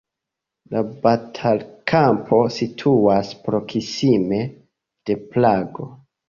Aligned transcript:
La 0.75 0.79
batalkampo 1.03 2.39
situas 2.55 3.29
proksime 3.49 4.41
de 5.11 5.19
Prago. 5.29 5.89